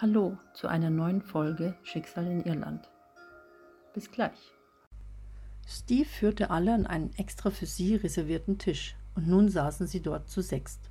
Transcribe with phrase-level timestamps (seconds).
[0.00, 2.88] Hallo zu einer neuen Folge Schicksal in Irland.
[3.92, 4.52] Bis gleich.
[5.66, 10.30] Steve führte alle an einen extra für sie reservierten Tisch und nun saßen sie dort
[10.30, 10.88] zu sechst.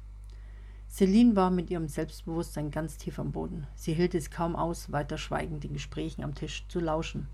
[0.90, 3.66] Celine war mit ihrem Selbstbewusstsein ganz tief am Boden.
[3.76, 7.30] Sie hielt es kaum aus, weiter schweigend den Gesprächen am Tisch zu lauschen.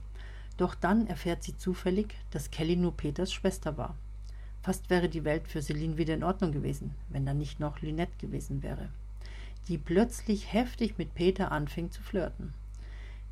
[0.57, 3.97] Doch dann erfährt sie zufällig, dass Kelly nur Peters Schwester war.
[4.61, 8.15] Fast wäre die Welt für Celine wieder in Ordnung gewesen, wenn da nicht noch Lynette
[8.19, 8.89] gewesen wäre
[9.67, 12.53] die plötzlich heftig mit Peter anfing zu flirten.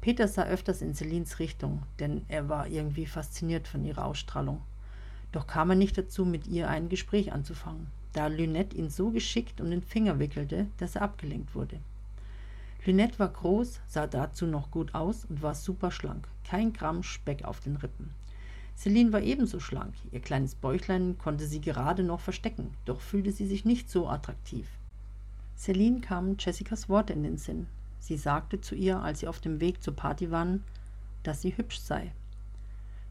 [0.02, 4.62] Peter sah öfters in Celines Richtung, denn er war irgendwie fasziniert von ihrer Ausstrahlung.
[5.31, 9.62] Doch kam er nicht dazu, mit ihr ein Gespräch anzufangen, da Lynette ihn so geschickt
[9.62, 11.80] um den Finger wickelte, dass er abgelenkt wurde.
[12.84, 17.45] Lynette war groß, sah dazu noch gut aus und war super schlank, kein Gramm Speck
[17.45, 18.09] auf den Rippen.
[18.76, 23.45] Celine war ebenso schlank, ihr kleines Bäuchlein konnte sie gerade noch verstecken, doch fühlte sie
[23.45, 24.68] sich nicht so attraktiv.
[25.61, 27.67] Celine kam Jessicas Worte in den Sinn.
[27.99, 30.63] Sie sagte zu ihr, als sie auf dem Weg zur Party waren,
[31.21, 32.12] dass sie hübsch sei.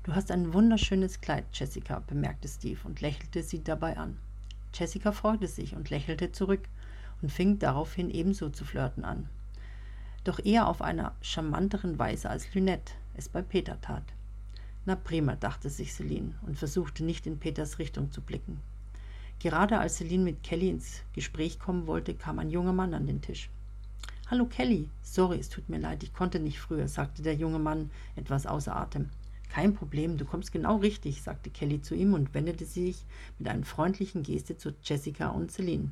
[0.02, 4.18] Du hast ein wunderschönes Kleid, Jessica, bemerkte Steve und lächelte sie dabei an.
[4.74, 6.68] Jessica freute sich und lächelte zurück
[7.22, 9.28] und fing daraufhin ebenso zu flirten an.
[10.24, 14.02] Doch eher auf einer charmanteren Weise als Lynette es bei Peter tat.
[14.86, 18.60] Na prima, dachte sich Celine und versuchte nicht in Peters Richtung zu blicken.
[19.40, 23.22] Gerade als Celine mit Kelly ins Gespräch kommen wollte, kam ein junger Mann an den
[23.22, 23.48] Tisch.
[24.30, 27.90] Hallo Kelly, sorry, es tut mir leid, ich konnte nicht früher, sagte der junge Mann
[28.16, 29.08] etwas außer Atem.
[29.48, 33.06] Kein Problem, du kommst genau richtig, sagte Kelly zu ihm und wendete sich
[33.38, 35.90] mit einer freundlichen Geste zu Jessica und Celine.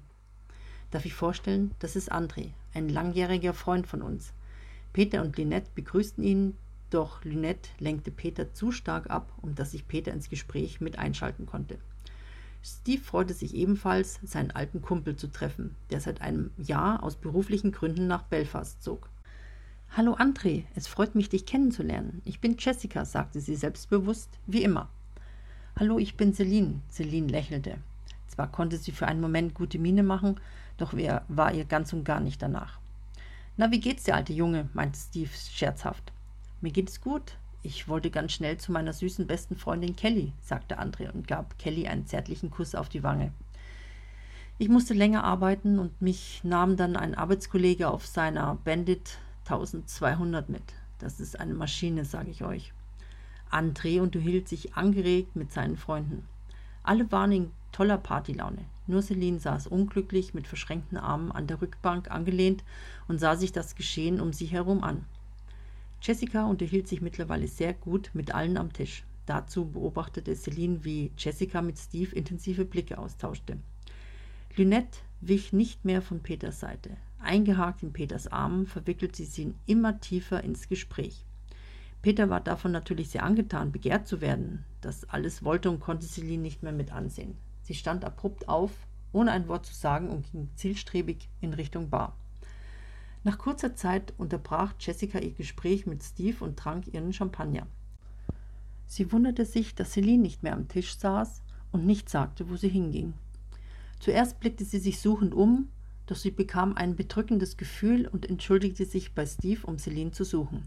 [0.90, 4.34] Darf ich vorstellen, das ist André, ein langjähriger Freund von uns.
[4.92, 6.54] Peter und Lynette begrüßten ihn,
[6.90, 11.46] doch Lynette lenkte Peter zu stark ab, um dass sich Peter ins Gespräch mit einschalten
[11.46, 11.78] konnte.
[12.68, 17.72] Steve freute sich ebenfalls, seinen alten Kumpel zu treffen, der seit einem Jahr aus beruflichen
[17.72, 19.08] Gründen nach Belfast zog.
[19.96, 22.20] Hallo André, es freut mich, dich kennenzulernen.
[22.26, 24.90] Ich bin Jessica, sagte sie selbstbewusst, wie immer.
[25.76, 26.82] Hallo, ich bin Celine.
[26.90, 27.78] Celine lächelte.
[28.26, 30.38] Zwar konnte sie für einen Moment gute Miene machen,
[30.76, 32.78] doch wer war ihr ganz und gar nicht danach.
[33.56, 34.68] Na, wie geht's dir, alte Junge?
[34.74, 36.12] meinte Steve scherzhaft.
[36.60, 37.38] Mir geht es gut.
[37.62, 41.88] Ich wollte ganz schnell zu meiner süßen besten Freundin Kelly, sagte André und gab Kelly
[41.88, 43.32] einen zärtlichen Kuss auf die Wange.
[44.58, 50.62] Ich musste länger arbeiten und mich nahm dann ein Arbeitskollege auf seiner Bandit 1200 mit.
[50.98, 52.72] Das ist eine Maschine, sage ich euch.
[53.50, 56.26] André unterhielt sich angeregt mit seinen Freunden.
[56.82, 58.64] Alle waren in toller Partylaune.
[58.86, 62.64] Nur Celine saß unglücklich mit verschränkten Armen an der Rückbank angelehnt
[63.06, 65.04] und sah sich das Geschehen um sie herum an.
[66.00, 69.04] Jessica unterhielt sich mittlerweile sehr gut mit allen am Tisch.
[69.26, 73.58] Dazu beobachtete Celine, wie Jessica mit Steve intensive Blicke austauschte.
[74.56, 76.96] Lynette wich nicht mehr von Peters Seite.
[77.18, 81.24] Eingehakt in Peters Armen verwickelte sie ihn immer tiefer ins Gespräch.
[82.00, 84.64] Peter war davon natürlich sehr angetan, begehrt zu werden.
[84.80, 87.36] Das alles wollte und konnte Celine nicht mehr mit ansehen.
[87.62, 88.70] Sie stand abrupt auf,
[89.12, 92.16] ohne ein Wort zu sagen und ging zielstrebig in Richtung Bar.
[93.24, 97.66] Nach kurzer Zeit unterbrach Jessica ihr Gespräch mit Steve und trank ihren Champagner.
[98.86, 101.42] Sie wunderte sich, dass Celine nicht mehr am Tisch saß
[101.72, 103.14] und nicht sagte, wo sie hinging.
[104.00, 105.68] Zuerst blickte sie sich suchend um,
[106.06, 110.62] doch sie bekam ein bedrückendes Gefühl und entschuldigte sich bei Steve, um Celine zu suchen.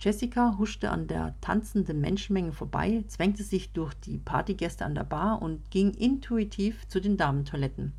[0.00, 5.42] Jessica huschte an der tanzenden Menschenmenge vorbei, zwängte sich durch die Partygäste an der Bar
[5.42, 7.92] und ging intuitiv zu den Damentoiletten.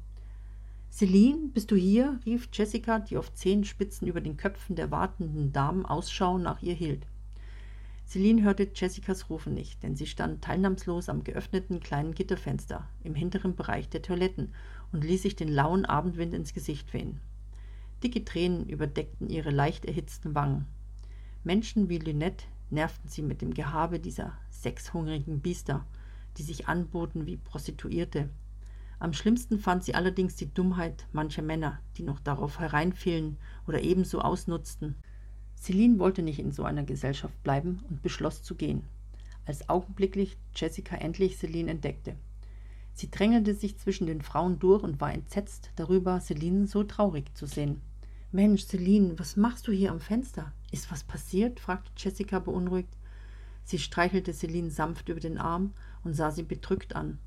[0.92, 2.20] Celine, bist du hier?
[2.26, 6.74] rief Jessica, die auf zehn Spitzen über den Köpfen der wartenden Damen Ausschau nach ihr
[6.74, 7.06] hielt.
[8.06, 13.56] Celine hörte Jessicas Rufen nicht, denn sie stand teilnahmslos am geöffneten kleinen Gitterfenster im hinteren
[13.56, 14.54] Bereich der Toiletten
[14.92, 17.22] und ließ sich den lauen Abendwind ins Gesicht wehen.
[18.04, 20.66] Dicke Tränen überdeckten ihre leicht erhitzten Wangen.
[21.44, 25.86] Menschen wie Lynette nervten sie mit dem Gehabe dieser sexhungrigen Biester,
[26.38, 28.30] die sich anboten wie Prostituierte
[29.00, 34.20] am schlimmsten fand sie allerdings die Dummheit mancher Männer, die noch darauf hereinfielen oder ebenso
[34.20, 34.96] ausnutzten.
[35.56, 38.84] Celine wollte nicht in so einer Gesellschaft bleiben und beschloss zu gehen,
[39.46, 42.16] als augenblicklich Jessica endlich Celine entdeckte.
[42.94, 47.46] Sie drängelte sich zwischen den Frauen durch und war entsetzt darüber, Celine so traurig zu
[47.46, 47.82] sehen.
[48.34, 50.52] Mensch, Celine, was machst du hier am Fenster?
[50.72, 51.62] Ist was passiert?
[51.62, 52.94] fragte Jessica beunruhigt.
[53.64, 55.74] Sie streichelte Celine sanft über den Arm
[56.04, 57.20] und sah sie bedrückt an.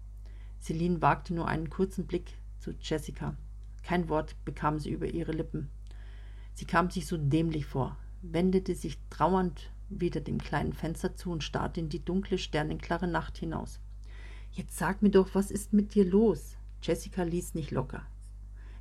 [0.62, 3.36] Celine wagte nur einen kurzen Blick zu Jessica.
[3.82, 5.68] Kein Wort bekam sie über ihre Lippen.
[6.54, 11.42] Sie kam sich so dämlich vor, wendete sich trauernd wieder dem kleinen Fenster zu und
[11.42, 13.80] starrte in die dunkle, sternenklare Nacht hinaus.
[14.52, 16.56] Jetzt sag mir doch, was ist mit dir los?
[16.80, 18.06] Jessica ließ nicht locker.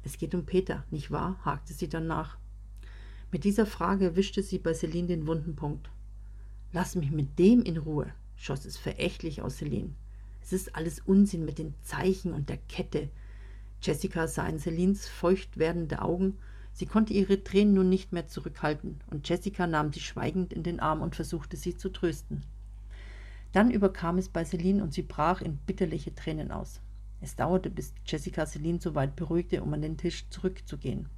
[0.04, 1.39] Es geht um Peter, nicht wahr?
[1.44, 2.38] hakte sie danach.
[3.31, 5.89] Mit dieser Frage wischte sie bei Celine den wunden Punkt.
[6.74, 9.95] Lass mich mit dem in Ruhe, schoss es verächtlich aus Celine.
[10.41, 13.09] Es ist alles Unsinn mit den Zeichen und der Kette.
[13.81, 16.38] Jessica sah in Celines feucht werdende Augen.
[16.73, 20.79] Sie konnte ihre Tränen nun nicht mehr zurückhalten, und Jessica nahm sie schweigend in den
[20.79, 22.43] Arm und versuchte sie zu trösten.
[23.51, 26.79] Dann überkam es bei Celine und sie brach in bitterliche Tränen aus.
[27.19, 31.09] Es dauerte, bis Jessica Celine so weit beruhigte, um an den Tisch zurückzugehen.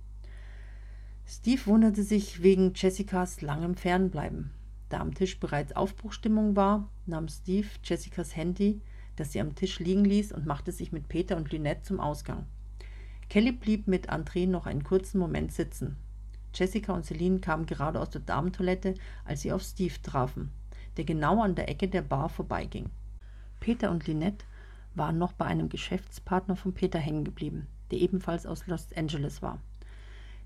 [1.26, 4.52] Steve wunderte sich wegen Jessicas langem Fernbleiben.
[4.90, 8.82] Da am Tisch bereits Aufbruchstimmung war, nahm Steve Jessicas Handy,
[9.16, 12.46] das sie am Tisch liegen ließ, und machte sich mit Peter und Lynette zum Ausgang.
[13.30, 15.98] Kelly blieb mit André noch einen kurzen Moment sitzen.
[16.54, 18.94] Jessica und Celine kamen gerade aus der Damentoilette,
[19.26, 20.52] als sie auf Steve trafen,
[20.98, 22.90] der genau an der Ecke der Bar vorbeiging.
[23.60, 24.46] Peter und Lynette
[24.94, 29.60] waren noch bei einem Geschäftspartner von Peter hängen geblieben, der ebenfalls aus Los Angeles war.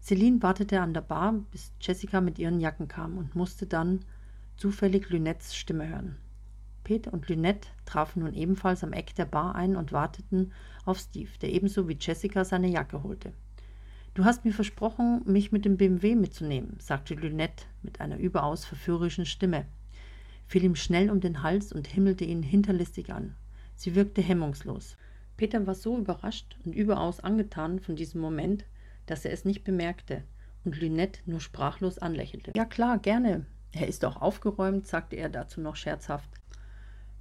[0.02, 4.06] Celine wartete an der Bar, bis Jessica mit ihren Jacken kam und musste dann
[4.56, 6.18] zufällig Lynettes Stimme hören.
[6.88, 10.54] Peter und Lynette trafen nun ebenfalls am Eck der Bar ein und warteten
[10.86, 13.34] auf Steve, der ebenso wie Jessica seine Jacke holte.
[14.14, 19.26] Du hast mir versprochen, mich mit dem BMW mitzunehmen, sagte Lynette mit einer überaus verführerischen
[19.26, 19.66] Stimme,
[20.46, 23.36] fiel ihm schnell um den Hals und himmelte ihn hinterlistig an.
[23.76, 24.96] Sie wirkte hemmungslos.
[25.36, 28.64] Peter war so überrascht und überaus angetan von diesem Moment,
[29.08, 30.24] dass er es nicht bemerkte
[30.64, 32.54] und Lynette nur sprachlos anlächelte.
[32.56, 33.46] Ja klar, gerne.
[33.74, 36.37] Er ist auch aufgeräumt, sagte er dazu noch scherzhaft.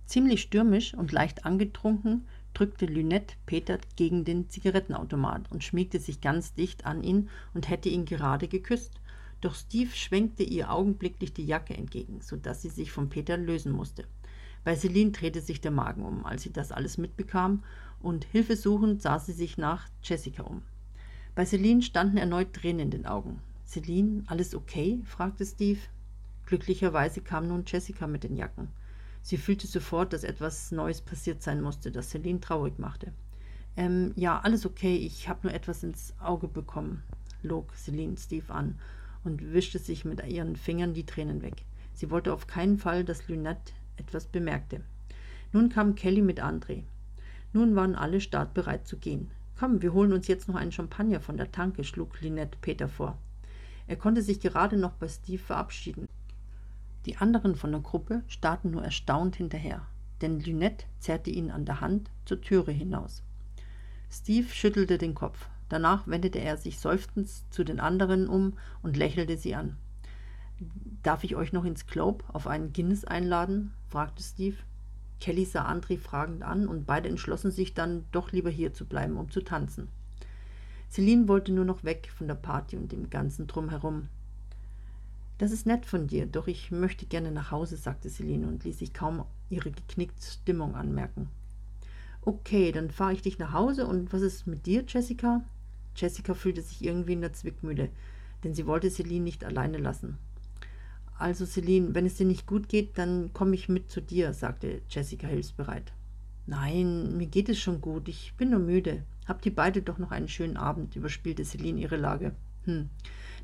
[0.06, 6.54] Ziemlich stürmisch und leicht angetrunken drückte Lynette Peter gegen den Zigarettenautomat und schmiegte sich ganz
[6.54, 9.00] dicht an ihn und hätte ihn gerade geküsst.
[9.40, 13.72] Doch Steve schwenkte ihr augenblicklich die Jacke entgegen, so dass sie sich von Peter lösen
[13.72, 14.04] musste.
[14.64, 17.62] Bei Celine drehte sich der Magen um, als sie das alles mitbekam,
[18.00, 20.62] und hilfesuchend sah sie sich nach Jessica um.
[21.34, 23.40] Bei Celine standen erneut Tränen in den Augen.
[23.66, 25.02] Celine, alles okay?
[25.04, 25.80] fragte Steve.
[26.46, 28.68] Glücklicherweise kam nun Jessica mit den Jacken.
[29.26, 33.12] Sie fühlte sofort, dass etwas Neues passiert sein musste, das Celine traurig machte.
[33.76, 37.02] Ähm, ja, alles okay, ich habe nur etwas ins Auge bekommen,
[37.42, 38.78] log Celine Steve an
[39.24, 41.64] und wischte sich mit ihren Fingern die Tränen weg.
[41.92, 44.82] Sie wollte auf keinen Fall, dass Lynette etwas bemerkte.
[45.52, 46.84] Nun kam Kelly mit André.
[47.52, 49.32] Nun waren alle startbereit zu gehen.
[49.58, 53.18] Komm, wir holen uns jetzt noch einen Champagner von der Tanke, schlug Lynette Peter vor.
[53.88, 56.06] Er konnte sich gerade noch bei Steve verabschieden,
[57.06, 59.86] die anderen von der Gruppe starrten nur erstaunt hinterher,
[60.20, 63.22] denn Lynette zerrte ihn an der Hand zur Türe hinaus.
[64.10, 65.48] Steve schüttelte den Kopf.
[65.68, 69.76] Danach wendete er sich seufzend zu den anderen um und lächelte sie an.
[71.02, 73.72] Darf ich euch noch ins Club auf einen Guinness einladen?
[73.88, 74.56] fragte Steve.
[75.20, 79.16] Kelly sah André fragend an und beide entschlossen sich dann, doch lieber hier zu bleiben,
[79.16, 79.88] um zu tanzen.
[80.90, 84.08] Celine wollte nur noch weg von der Party und dem ganzen Drumherum.
[85.38, 88.78] Das ist nett von dir, doch ich möchte gerne nach Hause, sagte Celine und ließ
[88.78, 91.28] sich kaum ihre geknickte Stimmung anmerken.
[92.22, 95.42] Okay, dann fahre ich dich nach Hause und was ist mit dir, Jessica?
[95.94, 97.90] Jessica fühlte sich irgendwie in der Zwickmühle,
[98.44, 100.18] denn sie wollte Celine nicht alleine lassen.
[101.18, 104.82] Also, Celine, wenn es dir nicht gut geht, dann komme ich mit zu dir, sagte
[104.90, 105.92] Jessica hilfsbereit.
[106.46, 109.02] Nein, mir geht es schon gut, ich bin nur müde.
[109.26, 112.32] Habt ihr beide doch noch einen schönen Abend, überspielte Celine ihre Lage.
[112.64, 112.90] Hm.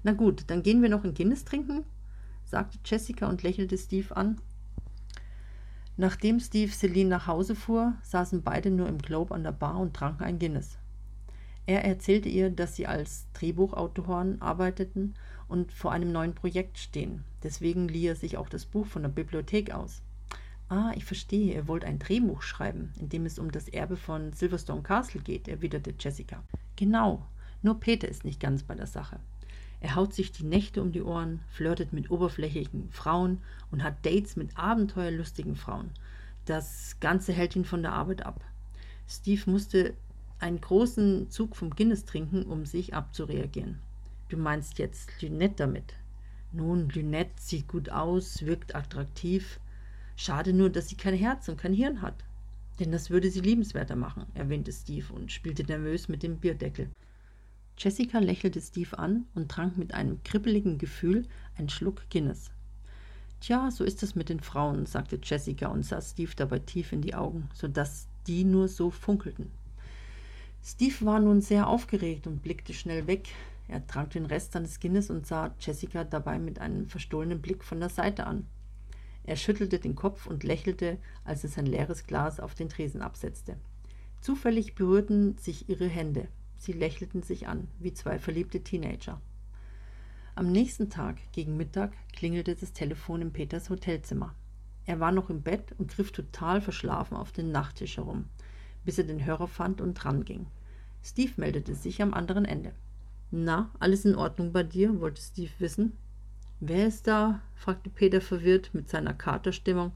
[0.03, 1.85] Na gut, dann gehen wir noch ein Guinness trinken,
[2.45, 4.41] sagte Jessica und lächelte Steve an.
[5.97, 9.95] Nachdem Steve Celine nach Hause fuhr, saßen beide nur im Globe an der Bar und
[9.95, 10.79] tranken ein Guinness.
[11.67, 15.15] Er erzählte ihr, dass sie als Drehbuchautoren arbeiteten
[15.49, 17.25] und vor einem neuen Projekt stehen.
[17.43, 20.03] Deswegen lieh er sich auch das Buch von der Bibliothek aus.
[20.69, 24.33] Ah, ich verstehe, ihr wollt ein Drehbuch schreiben, in dem es um das Erbe von
[24.33, 26.43] Silverstone Castle geht, erwiderte Jessica.
[26.77, 27.27] Genau,
[27.61, 29.21] nur Peter ist nicht ganz bei der Sache.
[29.83, 33.39] Er haut sich die Nächte um die Ohren, flirtet mit oberflächlichen Frauen
[33.73, 35.91] und hat Dates mit abenteuerlustigen Frauen.
[36.45, 38.45] Das Ganze hält ihn von der Arbeit ab.
[39.09, 39.95] Steve musste
[40.39, 43.81] einen großen Zug vom Guinness trinken, um sich abzureagieren.
[44.29, 45.95] Du meinst jetzt Lynette damit?
[46.53, 49.59] Nun, Lynette sieht gut aus, wirkt attraktiv.
[50.15, 52.25] Schade nur, dass sie kein Herz und kein Hirn hat.
[52.79, 56.89] Denn das würde sie liebenswerter machen, erwähnte Steve und spielte nervös mit dem Bierdeckel.
[57.83, 61.27] Jessica lächelte Steve an und trank mit einem kribbeligen Gefühl
[61.59, 62.53] einen Schluck Guinness.
[63.41, 67.03] Tja, so ist es mit den Frauen, sagte Jessica und sah Steve dabei tief in
[67.03, 69.51] die Augen, so dass die nur so funkelten.
[70.63, 73.31] Steve war nun sehr aufgeregt und blickte schnell weg.
[73.67, 77.81] Er trank den Rest seines Guinness und sah Jessica dabei mit einem verstohlenen Blick von
[77.81, 78.47] der Seite an.
[79.25, 83.57] Er schüttelte den Kopf und lächelte, als er sein leeres Glas auf den Tresen absetzte.
[84.21, 86.29] Zufällig berührten sich ihre Hände.
[86.63, 89.21] Sie lächelten sich an, wie zwei verliebte Teenager.
[90.37, 94.37] Am nächsten Tag gegen Mittag klingelte das Telefon in Peters Hotelzimmer.
[94.87, 98.27] Er war noch im Bett und griff total verschlafen auf den Nachttisch herum,
[98.85, 100.47] bis er den Hörer fand und dranging.
[101.03, 102.73] Steve meldete sich am anderen Ende.
[103.33, 105.01] Na, alles in Ordnung bei dir?
[105.01, 105.99] wollte Steve wissen.
[106.61, 107.43] Wer ist da?
[107.57, 109.91] fragte Peter verwirrt mit seiner Katerstimmung.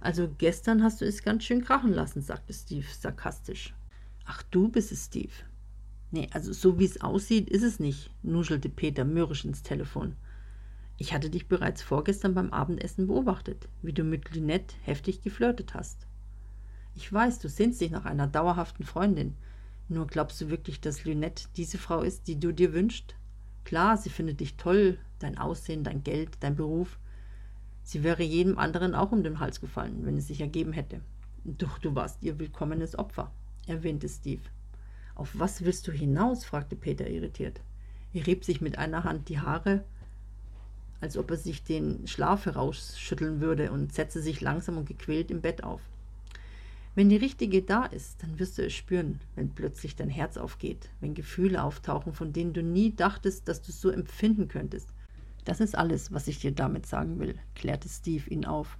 [0.00, 3.76] Also gestern hast du es ganz schön krachen lassen, sagte Steve sarkastisch.
[4.24, 5.30] Ach, du bist es, Steve.
[6.10, 10.16] Nee, also so wie es aussieht, ist es nicht, nuschelte Peter mürrisch ins Telefon.
[10.96, 16.06] Ich hatte dich bereits vorgestern beim Abendessen beobachtet, wie du mit Lynette heftig geflirtet hast.
[16.94, 19.36] Ich weiß, du sehnst dich nach einer dauerhaften Freundin.
[19.88, 23.14] Nur glaubst du wirklich, dass Lynette diese Frau ist, die du dir wünschst?
[23.64, 26.98] Klar, sie findet dich toll, dein Aussehen, dein Geld, dein Beruf.
[27.82, 31.00] Sie wäre jedem anderen auch um den Hals gefallen, wenn es sich ergeben hätte.
[31.44, 33.30] Doch du warst ihr willkommenes Opfer,
[33.66, 34.42] erwähnte Steve.
[35.18, 36.44] Auf was willst du hinaus?
[36.44, 37.60] fragte Peter irritiert.
[38.14, 39.84] Er rieb sich mit einer Hand die Haare,
[41.00, 45.40] als ob er sich den Schlaf herausschütteln würde, und setzte sich langsam und gequält im
[45.40, 45.80] Bett auf.
[46.94, 50.88] Wenn die richtige da ist, dann wirst du es spüren, wenn plötzlich dein Herz aufgeht,
[51.00, 54.88] wenn Gefühle auftauchen, von denen du nie dachtest, dass du so empfinden könntest.
[55.44, 58.78] Das ist alles, was ich dir damit sagen will, klärte Steve ihn auf.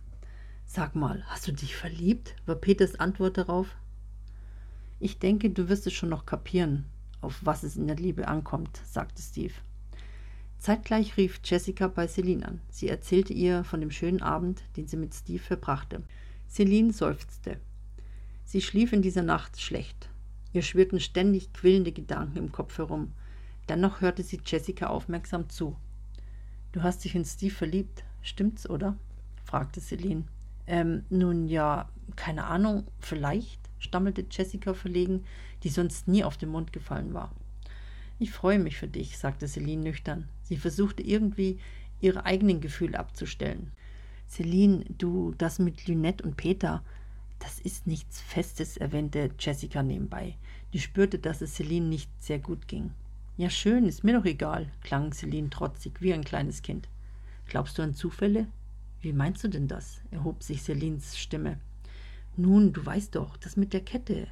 [0.66, 2.36] Sag mal, hast du dich verliebt?
[2.46, 3.76] war Peters Antwort darauf.
[5.00, 6.86] Ich denke, du wirst es schon noch kapieren,
[7.20, 9.54] auf was es in der Liebe ankommt, sagte Steve.
[10.58, 12.60] Zeitgleich rief Jessica bei Celine an.
[12.68, 16.02] Sie erzählte ihr von dem schönen Abend, den sie mit Steve verbrachte.
[16.48, 17.58] Celine seufzte.
[18.44, 20.08] Sie schlief in dieser Nacht schlecht.
[20.52, 23.12] Ihr schwirrten ständig quillende Gedanken im Kopf herum.
[23.68, 25.76] Dennoch hörte sie Jessica aufmerksam zu.
[26.72, 28.96] Du hast dich in Steve verliebt, stimmt's, oder?
[29.44, 30.24] fragte Celine.
[30.66, 35.24] Ähm, nun ja, keine Ahnung, vielleicht stammelte Jessica verlegen,
[35.62, 37.32] die sonst nie auf den Mund gefallen war.
[38.18, 40.28] Ich freue mich für dich, sagte Celine nüchtern.
[40.42, 41.58] Sie versuchte irgendwie,
[42.00, 43.72] ihre eigenen Gefühle abzustellen.
[44.28, 46.82] Celine, du, das mit Lynette und Peter,
[47.38, 50.36] das ist nichts Festes, erwähnte Jessica nebenbei.
[50.72, 52.90] Die spürte, dass es Celine nicht sehr gut ging.
[53.36, 56.88] Ja, schön, ist mir doch egal, klang Celine trotzig wie ein kleines Kind.
[57.46, 58.48] Glaubst du an Zufälle?
[59.00, 60.00] Wie meinst du denn das?
[60.10, 61.60] erhob sich Celines Stimme.
[62.40, 64.28] Nun, du weißt doch, das mit der Kette.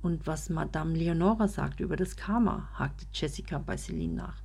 [0.00, 4.36] Und was Madame Leonora sagt über das Karma, hakte Jessica bei Celine nach.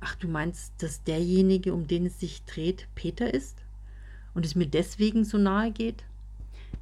[0.00, 3.58] Ach, du meinst, dass derjenige, um den es sich dreht, Peter ist?
[4.32, 6.02] Und es mir deswegen so nahe geht?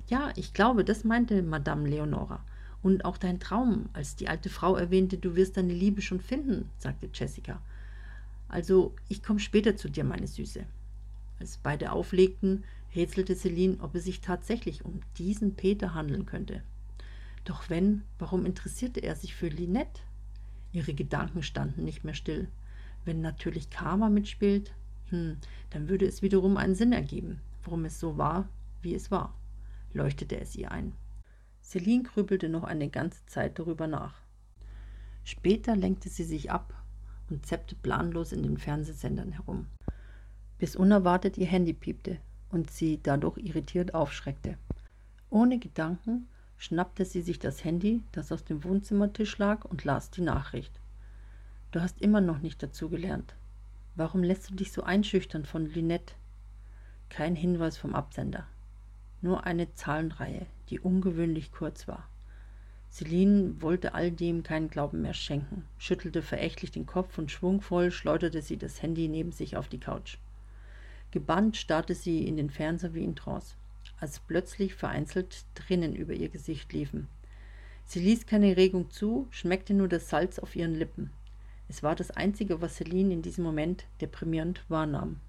[0.07, 2.39] Ja, ich glaube, das meinte Madame Leonora.
[2.81, 6.71] Und auch dein Traum, als die alte Frau erwähnte, du wirst deine Liebe schon finden,
[6.79, 7.61] sagte Jessica.
[8.49, 10.65] Also, ich komme später zu dir, meine Süße.
[11.41, 12.63] Als beide auflegten,
[12.99, 16.63] rätselte Celine, ob es sich tatsächlich um diesen Peter handeln könnte.
[17.45, 20.03] Doch wenn, warum interessierte er sich für Linette?
[20.73, 22.49] Ihre Gedanken standen nicht mehr still.
[23.05, 24.75] Wenn natürlich Karma mitspielt,
[25.11, 25.39] hm,
[25.71, 28.49] dann würde es wiederum einen Sinn ergeben, warum es so war,
[28.83, 29.33] wie es war,
[29.95, 30.93] leuchtete es ihr ein.
[31.63, 34.21] Celine grübelte noch eine ganze Zeit darüber nach.
[35.23, 36.75] Später lenkte sie sich ab
[37.31, 39.67] und zeppte planlos in den Fernsehsendern herum,
[40.59, 42.19] bis unerwartet ihr Handy piepte
[42.51, 44.57] und sie dadurch irritiert aufschreckte.
[45.31, 50.23] Ohne Gedanken schnappte sie sich das Handy, das auf dem Wohnzimmertisch lag, und las die
[50.23, 50.81] Nachricht.
[51.71, 53.35] Du hast immer noch nicht dazugelernt.
[53.95, 56.15] Warum lässt du dich so einschüchtern von Lynette?
[57.11, 58.47] Kein Hinweis vom Absender.
[59.21, 62.09] Nur eine Zahlenreihe, die ungewöhnlich kurz war.
[62.91, 68.41] Celine wollte all dem keinen Glauben mehr schenken, schüttelte verächtlich den Kopf und schwungvoll schleuderte
[68.41, 70.17] sie das Handy neben sich auf die Couch.
[71.11, 73.55] Gebannt starrte sie in den Fernseher wie in Trance,
[73.99, 77.09] als plötzlich vereinzelt Tränen über ihr Gesicht liefen.
[77.87, 81.11] Sie ließ keine Regung zu, schmeckte nur das Salz auf ihren Lippen.
[81.69, 85.21] Es war das Einzige, was Celine in diesem Moment deprimierend wahrnahm.